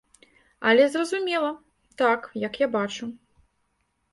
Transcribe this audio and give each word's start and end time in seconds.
Але, 0.69 0.87
зразумела, 0.93 1.51
так, 2.01 2.21
як 2.47 2.59
я 2.65 2.71
бачу. 2.77 3.05